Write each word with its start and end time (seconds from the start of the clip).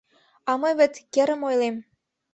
А 0.49 0.51
мый 0.61 0.73
вет 0.79 0.93
керым 1.13 1.41
ойлем. 1.49 1.75